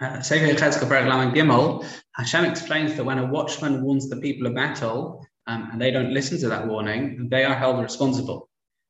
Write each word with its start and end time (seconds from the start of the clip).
Uh, 0.00 0.18
Gimel, 0.18 1.86
Hashem 2.14 2.44
explains 2.44 2.96
that 2.96 3.04
when 3.04 3.18
a 3.18 3.26
watchman 3.26 3.82
warns 3.82 4.08
the 4.08 4.16
people 4.16 4.46
of 4.46 4.54
battle 4.54 5.24
um, 5.46 5.68
and 5.70 5.80
they 5.80 5.90
don't 5.90 6.12
listen 6.12 6.38
to 6.40 6.48
that 6.48 6.66
warning, 6.66 7.28
they 7.30 7.44
are 7.44 7.54
held 7.54 7.80
responsible. 7.80 8.48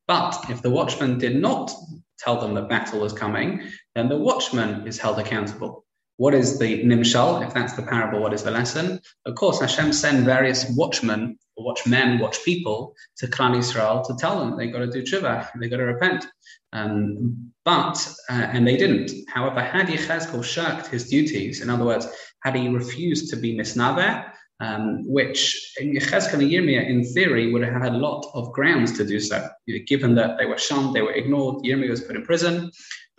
But 0.09 0.45
if 0.48 0.62
the 0.62 0.71
watchman 0.71 1.19
did 1.19 1.37
not 1.37 1.71
tell 2.19 2.40
them 2.40 2.54
that 2.54 2.69
battle 2.69 3.01
was 3.01 3.12
coming, 3.12 3.62
then 3.95 4.09
the 4.09 4.17
watchman 4.19 4.87
is 4.87 4.98
held 4.98 5.19
accountable. 5.19 5.85
What 6.17 6.35
is 6.35 6.58
the 6.58 6.83
nimshal? 6.85 7.47
If 7.47 7.54
that's 7.54 7.72
the 7.72 7.83
parable, 7.83 8.21
what 8.21 8.35
is 8.35 8.42
the 8.42 8.51
lesson? 8.51 9.01
Of 9.24 9.35
course, 9.35 9.60
Hashem 9.60 9.92
sent 9.92 10.24
various 10.24 10.69
watchmen, 10.77 11.38
watchmen, 11.56 12.19
watch 12.19 12.45
people 12.45 12.95
to 13.17 13.27
Klal 13.27 13.56
Yisrael 13.56 14.06
to 14.06 14.14
tell 14.19 14.38
them 14.38 14.56
they 14.56 14.69
got 14.69 14.81
to 14.81 14.90
do 14.90 15.03
tshuva, 15.03 15.49
they 15.59 15.69
got 15.69 15.78
to 15.78 15.85
repent. 15.85 16.27
Um, 16.73 17.52
but, 17.64 17.96
uh, 18.30 18.34
and 18.34 18.66
they 18.66 18.77
didn't. 18.77 19.10
However, 19.28 19.60
had 19.60 19.87
Yechezkel 19.88 20.45
shirked 20.45 20.88
his 20.88 21.09
duties, 21.09 21.60
in 21.60 21.70
other 21.70 21.84
words, 21.84 22.06
had 22.42 22.56
he 22.56 22.69
refused 22.69 23.30
to 23.30 23.36
be 23.36 23.56
misnave, 23.56 24.30
um, 24.60 25.05
which 25.06 25.74
Yechezkel 25.80 26.34
and 26.34 26.42
Yirmiyah, 26.42 26.88
in 26.88 27.05
theory, 27.05 27.52
would 27.52 27.62
have 27.62 27.83
had 27.83 27.94
a 27.94 27.98
lot 27.98 28.30
of 28.34 28.52
grounds 28.52 28.97
to 28.98 29.05
do 29.05 29.19
so, 29.19 29.48
given 29.86 30.14
that 30.14 30.38
they 30.38 30.47
were 30.47 30.58
shunned, 30.58 30.94
they 30.94 31.02
were 31.02 31.12
ignored, 31.12 31.64
Yirmiyah 31.64 31.91
was 31.91 32.00
put 32.02 32.16
in 32.16 32.24
prison, 32.24 32.70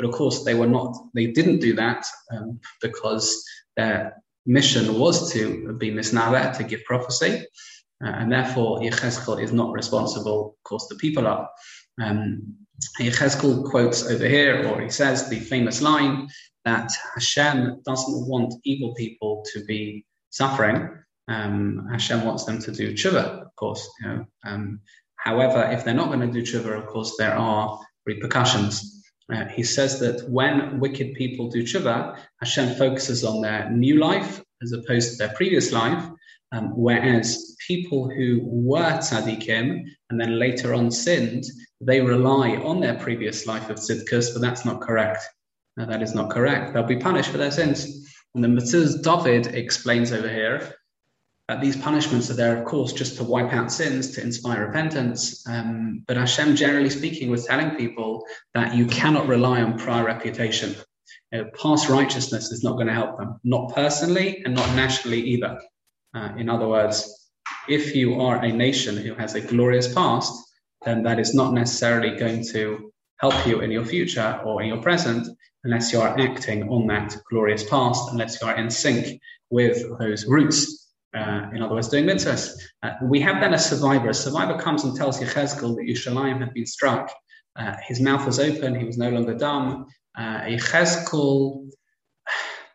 but 0.04 0.10
of 0.10 0.16
course, 0.16 0.44
they 0.44 0.54
were 0.54 0.68
not, 0.68 0.98
they 1.14 1.28
didn't 1.28 1.60
do 1.60 1.74
that 1.76 2.06
um, 2.32 2.60
because 2.82 3.42
their 3.78 4.22
mission 4.46 5.00
was 5.00 5.32
to 5.32 5.74
be 5.78 5.92
misnave, 5.92 6.58
to 6.58 6.64
give 6.66 6.84
prophecy, 6.84 7.46
uh, 8.04 8.10
and 8.10 8.30
therefore 8.30 8.80
Yechezkel 8.80 9.42
is 9.42 9.54
not 9.54 9.72
responsible, 9.72 10.58
of 10.58 10.64
course, 10.64 10.88
the 10.88 10.96
people 10.96 11.26
are. 11.26 11.50
Um, 12.02 12.56
quotes 13.70 14.06
over 14.08 14.28
here, 14.28 14.68
or 14.68 14.82
he 14.82 14.90
says 14.90 15.30
the 15.30 15.40
famous 15.40 15.82
line 15.82 16.28
that 16.66 16.92
Hashem 17.14 17.82
doesn't 17.86 18.28
want 18.28 18.56
evil 18.66 18.94
people 18.96 19.46
to 19.54 19.64
be 19.64 20.06
suffering. 20.32 20.90
Um, 21.30 21.88
Hashem 21.90 22.26
wants 22.26 22.44
them 22.44 22.60
to 22.60 22.72
do 22.72 22.94
tshuva, 22.94 23.44
of 23.44 23.56
course. 23.56 23.90
You 24.02 24.08
know. 24.08 24.26
Um, 24.44 24.80
however, 25.16 25.70
if 25.72 25.86
they're 25.86 25.94
not 25.94 26.08
going 26.08 26.20
to 26.20 26.28
do 26.28 26.42
tshuva, 26.42 26.78
of 26.78 26.88
course, 26.88 27.16
there 27.18 27.36
are 27.36 27.80
repercussions. 28.06 29.03
Uh, 29.32 29.46
he 29.46 29.64
says 29.64 30.00
that 30.00 30.30
when 30.30 30.80
wicked 30.80 31.14
people 31.14 31.50
do 31.50 31.64
tshuva, 31.64 32.18
Hashem 32.42 32.76
focuses 32.76 33.24
on 33.24 33.42
their 33.42 33.70
new 33.70 33.98
life 33.98 34.42
as 34.62 34.74
opposed 34.74 35.12
to 35.12 35.18
their 35.18 35.36
previous 35.36 35.72
life, 35.72 36.04
um, 36.52 36.70
whereas 36.76 37.56
people 37.68 38.10
who 38.10 38.42
were 38.44 38.98
tzaddikim 39.00 39.86
and 40.10 40.20
then 40.20 40.40
later 40.40 40.74
on 40.74 40.92
sinned, 40.92 41.46
they 41.82 42.02
rely 42.02 42.58
on 42.58 42.80
their 42.80 42.96
previous 42.96 43.48
life 43.48 43.70
of 43.70 43.78
tzidkus, 43.78 44.34
but 44.34 44.42
that's 44.42 44.66
not 44.66 44.82
correct. 44.82 45.24
No, 45.78 45.86
that 45.86 46.02
is 46.02 46.14
not 46.14 46.30
correct. 46.30 46.74
They'll 46.74 46.84
be 46.84 46.98
punished 46.98 47.30
for 47.30 47.38
their 47.38 47.52
sins. 47.52 48.14
And 48.36 48.44
the 48.44 48.48
Metzudas 48.48 49.02
David 49.02 49.56
explains 49.56 50.12
over 50.12 50.30
here 50.30 50.76
that 51.50 51.62
these 51.62 51.76
punishments 51.76 52.30
are 52.30 52.36
there, 52.36 52.58
of 52.58 52.66
course, 52.66 52.94
just 52.94 53.18
to 53.18 53.24
wipe 53.24 53.52
out 53.52 53.72
sins, 53.72 54.12
to 54.12 54.22
inspire 54.22 54.66
repentance. 54.66 55.46
Um, 55.48 56.04
but 56.08 56.16
Hashem, 56.16 56.56
generally 56.56 56.90
speaking, 56.90 57.30
was 57.30 57.46
telling 57.46 57.72
people 57.72 58.26
that 58.54 58.76
you 58.76 58.86
cannot 58.86 59.28
rely 59.28 59.62
on 59.62 59.78
prior 59.78 60.06
reputation. 60.06 60.76
You 61.32 61.44
know, 61.44 61.50
past 61.62 61.90
righteousness 61.90 62.52
is 62.52 62.64
not 62.64 62.74
going 62.74 62.88
to 62.88 62.94
help 62.94 63.18
them, 63.18 63.40
not 63.44 63.74
personally 63.76 64.42
and 64.46 64.56
not 64.56 64.74
nationally 64.76 65.22
either. 65.22 65.60
Uh, 66.14 66.30
in 66.38 66.50
other 66.50 66.68
words, 66.68 67.30
if 67.68 67.96
you 67.96 68.22
are 68.22 68.38
a 68.38 68.52
nation 68.52 68.96
who 68.96 69.14
has 69.16 69.36
a 69.36 69.42
glorious 69.42 69.94
past, 69.94 70.34
then 70.86 71.04
that 71.04 71.20
is 71.20 71.34
not 71.34 71.54
necessarily 71.54 72.18
going 72.18 72.46
to 72.52 72.92
help 73.18 73.48
you 73.48 73.62
in 73.62 73.72
your 73.72 73.86
future 73.86 74.40
or 74.46 74.62
in 74.62 74.68
your 74.68 74.82
present 74.82 75.28
unless 75.64 75.94
you 75.94 76.00
are 76.02 76.20
acting 76.20 76.70
on 76.70 76.88
that 76.88 77.16
glorious 77.30 77.64
past, 77.70 78.12
unless 78.12 78.42
you 78.42 78.48
are 78.48 78.56
in 78.56 78.70
sync 78.70 79.20
with 79.50 79.98
those 80.00 80.26
roots. 80.26 80.83
Uh, 81.14 81.50
in 81.54 81.62
other 81.62 81.76
words, 81.76 81.90
doing 81.90 82.06
mitzvahs. 82.06 82.60
Uh, 82.82 82.94
we 83.04 83.20
have 83.22 83.40
then 83.40 83.54
a 83.54 83.60
survivor. 83.60 84.10
A 84.10 84.14
survivor 84.14 84.58
comes 84.60 84.84
and 84.84 84.96
tells 84.96 85.20
Yechezkel 85.20 85.76
that 85.76 85.86
Yerushalayim 85.88 86.40
had 86.40 86.54
been 86.54 86.66
struck. 86.66 87.12
Uh, 87.56 87.76
his 87.84 88.00
mouth 88.00 88.26
was 88.26 88.40
open, 88.40 88.74
he 88.74 88.86
was 88.86 88.98
no 88.98 89.10
longer 89.10 89.36
dumb. 89.36 89.86
Uh, 90.18 90.42
Yechezkel 90.42 91.70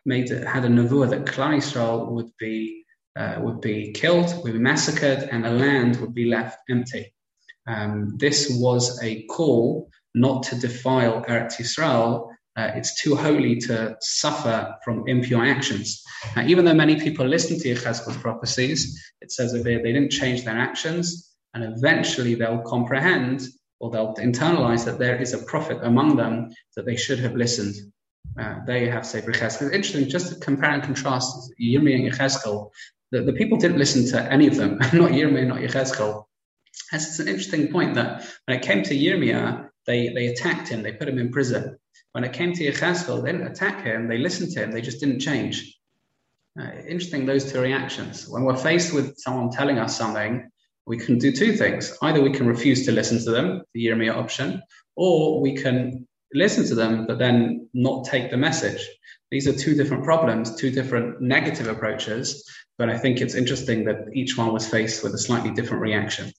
made, 0.05 0.29
had 0.29 0.63
a 0.63 0.69
nevuah 0.69 1.09
that 1.09 1.25
Klal 1.25 1.57
Yisrael 1.57 2.09
would 2.11 2.31
be, 2.39 2.85
uh, 3.17 3.39
would 3.41 3.59
be 3.59 3.91
killed, 3.91 4.33
would 4.43 4.53
be 4.53 4.59
massacred, 4.59 5.27
and 5.31 5.43
the 5.43 5.51
land 5.51 5.97
would 5.97 6.13
be 6.13 6.25
left 6.25 6.59
empty. 6.69 7.13
Um, 7.67 8.17
this 8.17 8.49
was 8.59 9.03
a 9.03 9.23
call 9.23 9.89
not 10.15 10.43
to 10.43 10.55
defile 10.55 11.23
Eretz 11.25 11.57
Yisrael. 11.57 12.28
Uh, 12.59 12.73
it's 12.75 13.01
too 13.01 13.15
holy 13.15 13.55
to 13.55 13.95
suffer 14.01 14.75
from 14.83 15.07
impure 15.07 15.45
actions. 15.45 16.03
Now, 16.35 16.45
even 16.45 16.65
though 16.65 16.73
many 16.73 16.99
people 16.99 17.25
listen 17.25 17.57
to 17.57 17.73
Yechezkel's 17.73 18.17
prophecies, 18.17 19.01
it 19.21 19.31
says 19.31 19.53
that 19.53 19.63
they, 19.63 19.77
they 19.77 19.93
didn't 19.93 20.11
change 20.11 20.43
their 20.43 20.57
actions, 20.57 21.37
and 21.53 21.63
eventually 21.63 22.35
they'll 22.35 22.61
comprehend 22.63 23.47
or 23.79 23.89
they'll 23.91 24.13
internalize 24.15 24.83
that 24.83 24.99
there 24.99 25.21
is 25.21 25.33
a 25.33 25.45
prophet 25.45 25.77
among 25.83 26.17
them 26.17 26.53
that 26.75 26.85
they 26.85 26.97
should 26.97 27.19
have 27.19 27.33
listened. 27.33 27.75
Uh, 28.37 28.55
there 28.65 28.83
you 28.83 28.91
have 28.91 29.05
Sefer 29.05 29.31
Yechezkel. 29.31 29.67
It's 29.67 29.75
interesting, 29.75 30.09
just 30.09 30.33
to 30.33 30.39
compare 30.41 30.71
and 30.71 30.83
contrast 30.83 31.53
Yirmiyah 31.61 31.95
and 31.95 32.11
Yechezkel, 32.11 32.71
the, 33.11 33.21
the 33.21 33.33
people 33.33 33.57
didn't 33.57 33.77
listen 33.77 34.05
to 34.07 34.33
any 34.33 34.47
of 34.47 34.57
them, 34.57 34.77
not 34.93 35.11
Yirmiyah, 35.11 35.47
not 35.47 35.59
Yechezkel. 35.59 36.25
It's 36.91 37.19
an 37.19 37.29
interesting 37.29 37.71
point 37.71 37.95
that 37.95 38.27
when 38.45 38.57
it 38.57 38.63
came 38.63 38.83
to 38.83 38.93
Yirmiyah, 38.93 39.69
they, 39.85 40.09
they 40.09 40.27
attacked 40.27 40.67
him, 40.67 40.83
they 40.83 40.91
put 40.91 41.07
him 41.07 41.17
in 41.17 41.31
prison. 41.31 41.79
When 42.13 42.23
it 42.23 42.33
came 42.33 42.53
to 42.53 42.63
Yechezkel, 42.63 43.23
they 43.23 43.31
didn't 43.31 43.47
attack 43.47 43.83
him, 43.83 44.07
they 44.07 44.17
listened 44.17 44.51
to 44.53 44.63
him, 44.63 44.71
they 44.71 44.81
just 44.81 44.99
didn't 44.99 45.19
change. 45.19 45.77
Uh, 46.59 46.71
interesting, 46.87 47.25
those 47.25 47.51
two 47.51 47.61
reactions. 47.61 48.27
When 48.27 48.43
we're 48.43 48.57
faced 48.57 48.93
with 48.93 49.17
someone 49.17 49.51
telling 49.51 49.77
us 49.77 49.97
something, 49.97 50.49
we 50.87 50.97
can 50.97 51.19
do 51.19 51.31
two 51.31 51.53
things. 51.53 51.95
Either 52.01 52.21
we 52.21 52.31
can 52.31 52.47
refuse 52.47 52.85
to 52.85 52.91
listen 52.91 53.23
to 53.23 53.31
them, 53.31 53.61
the 53.73 53.85
Yirmiyah 53.85 54.15
option, 54.15 54.61
or 54.95 55.39
we 55.39 55.55
can 55.55 56.07
listen 56.33 56.65
to 56.65 56.75
them, 56.75 57.05
but 57.05 57.19
then 57.19 57.69
not 57.73 58.05
take 58.05 58.31
the 58.31 58.37
message. 58.37 58.85
These 59.31 59.47
are 59.47 59.53
two 59.53 59.75
different 59.75 60.03
problems, 60.03 60.55
two 60.55 60.71
different 60.71 61.21
negative 61.21 61.67
approaches, 61.67 62.43
but 62.79 62.89
I 62.89 62.97
think 62.97 63.21
it's 63.21 63.35
interesting 63.35 63.85
that 63.85 64.07
each 64.13 64.35
one 64.37 64.51
was 64.51 64.67
faced 64.67 65.03
with 65.03 65.13
a 65.13 65.17
slightly 65.19 65.51
different 65.51 65.83
reaction. 65.83 66.31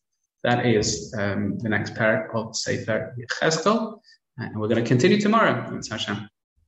That 0.43 0.67
is 0.67 1.15
um, 1.17 1.59
the 1.59 1.69
next 1.69 1.95
parak 1.95 2.35
of 2.35 2.57
Sefer 2.57 3.15
Yechezkel. 3.19 4.01
And 4.41 4.59
we're 4.59 4.69
going 4.69 4.83
to 4.83 4.89
continue 4.89 5.21
tomorrow. 5.21 5.81
Hashem. 5.91 6.29